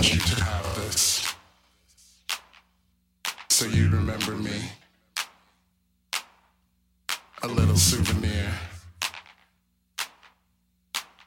want 0.00 0.14
you 0.14 0.20
to 0.20 0.44
have 0.44 0.76
this. 0.76 1.34
So 3.50 3.66
you 3.66 3.90
remember 3.90 4.32
me. 4.32 4.58
A 7.42 7.46
little 7.46 7.76
souvenir. 7.76 8.50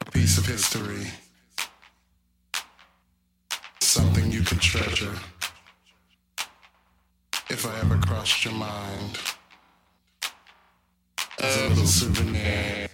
A 0.02 0.06
piece 0.12 0.40
of 0.40 0.48
history. 0.48 1.06
Something 3.80 4.32
you 4.32 4.42
could 4.42 4.60
treasure. 4.60 5.18
If 7.52 7.68
I 7.68 7.80
ever 7.82 8.00
crossed 8.00 8.44
your 8.44 8.56
mind. 8.56 9.20
A 11.40 11.70
little 11.70 11.86
souvenir 11.86 12.90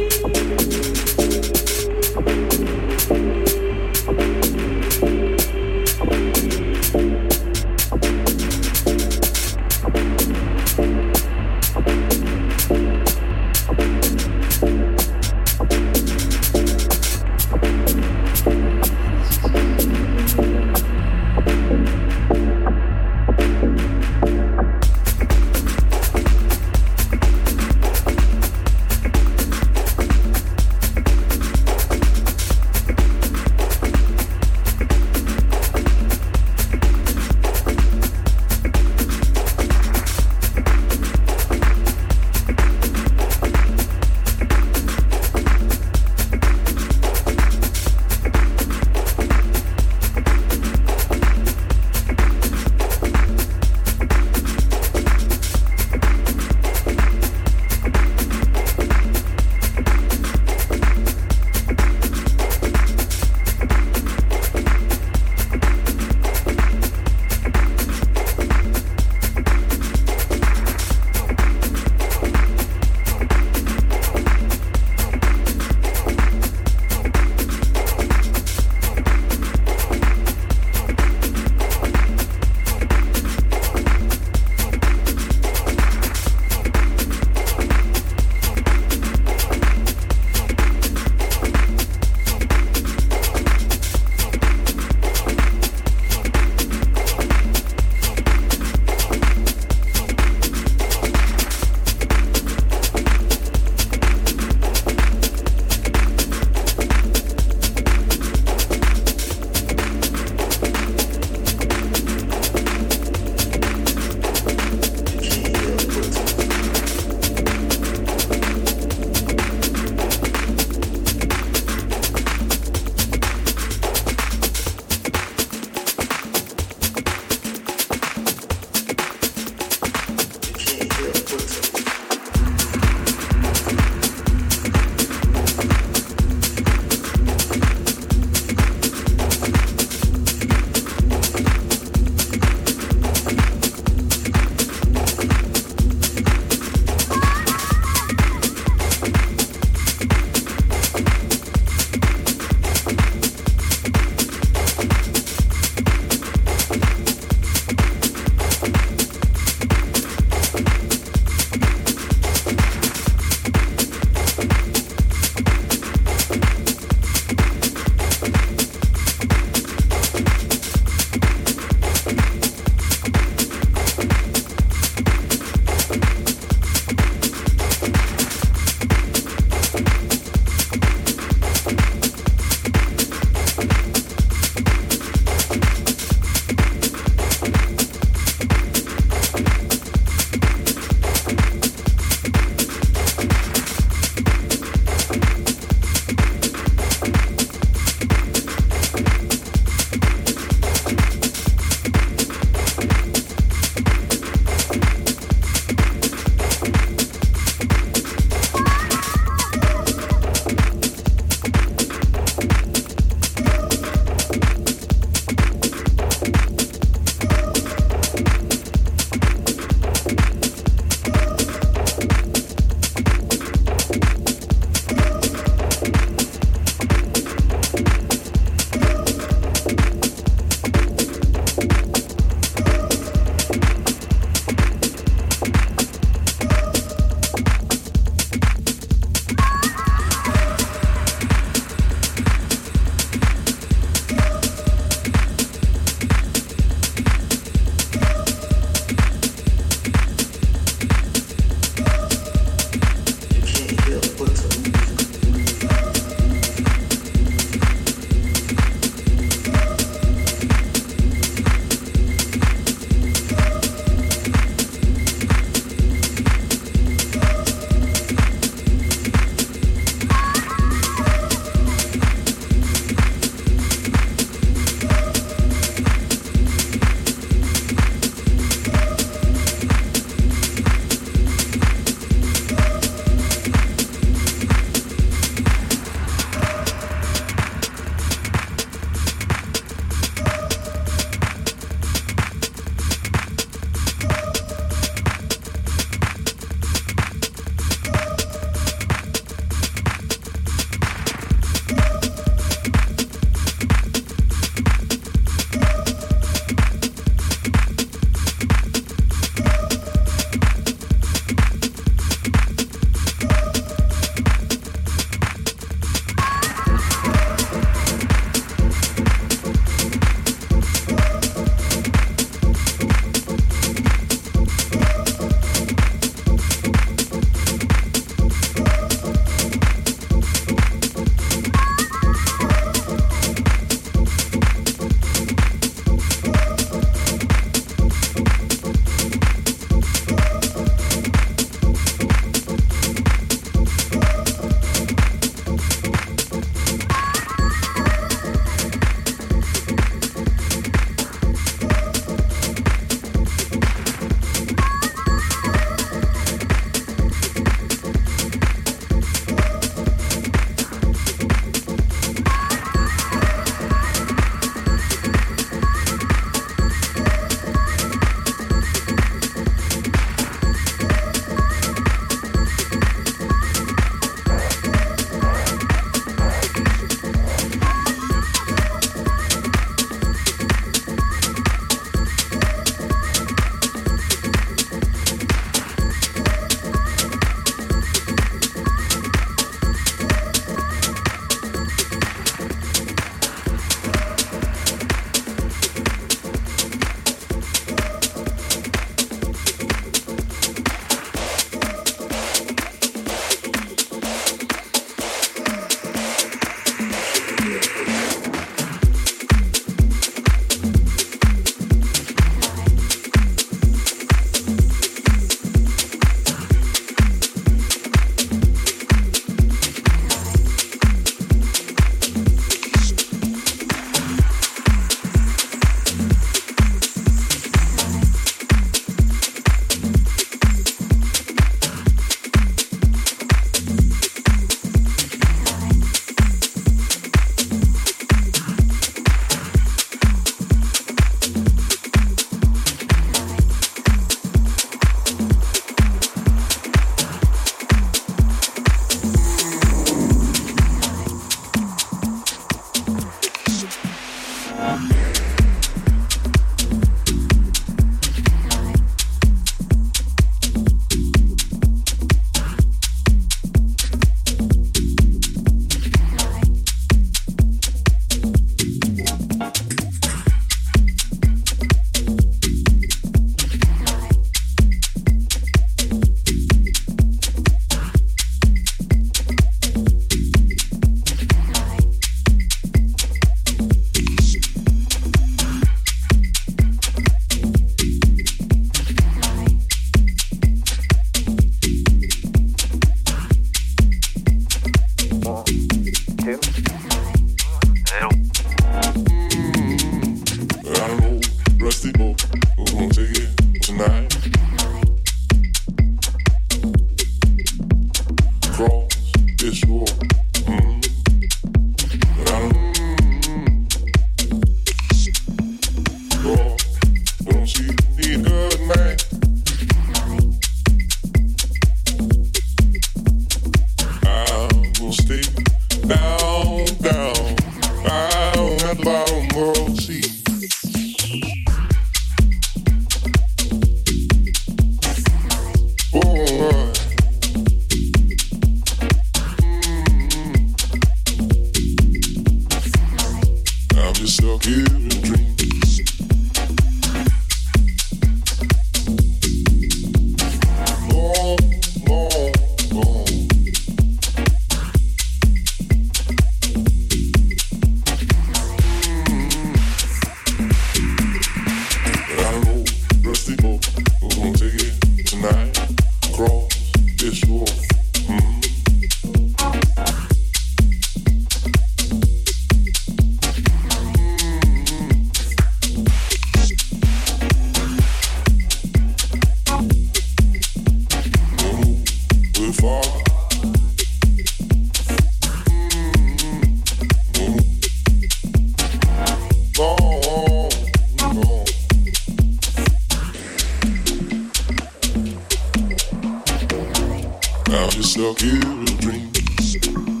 Now 597.51 597.65
I 597.65 597.69
just 597.71 597.91
stuck 597.91 598.17
here 598.19 598.39
in 598.39 598.63
dreams. 598.77 600.00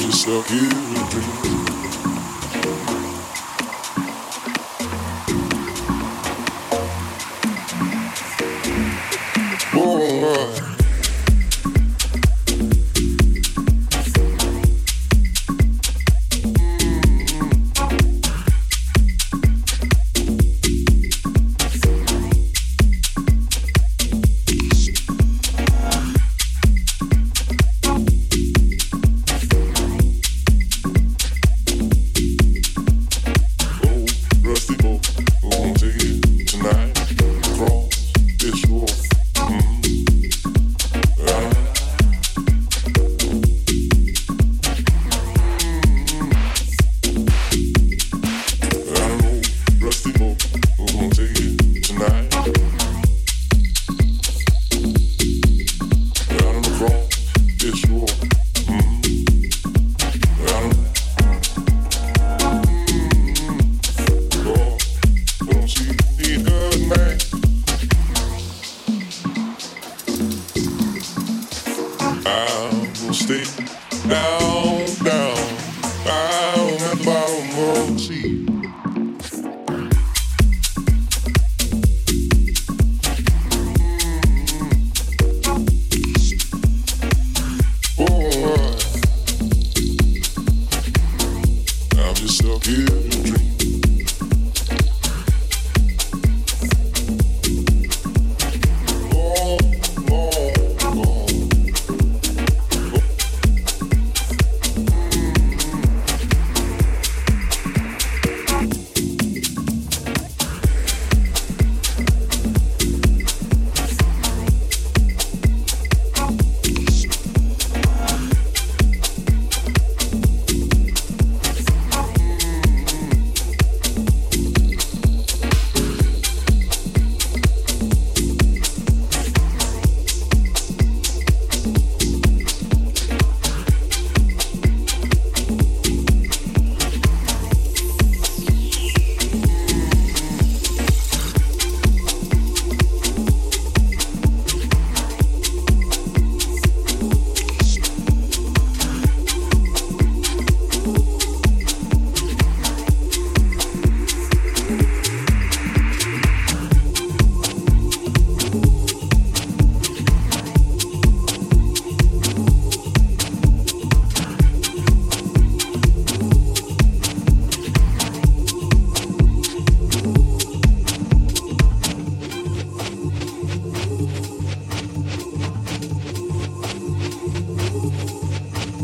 Just 0.00 0.26
give 0.26 0.72
and 0.72 1.10
dream. 1.10 1.47